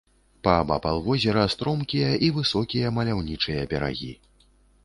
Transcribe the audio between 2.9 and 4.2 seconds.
маляўнічыя берагі.